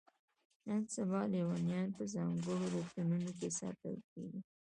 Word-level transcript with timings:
نن 0.67 0.81
سبا 0.95 1.21
لیونیان 1.33 1.87
په 1.97 2.03
ځانګړو 2.13 2.55
روغتونونو 2.73 3.29
کې 3.39 3.49
ساتل 3.59 3.95
کیږي. 4.11 4.39